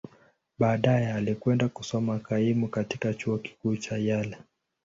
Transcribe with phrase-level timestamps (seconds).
[0.59, 4.37] Baadaye, alikwenda kusoma kaimu katika Chuo Kikuu cha Yale.